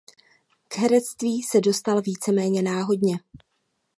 [0.67, 3.17] K herectví se dostal víceméně náhodně.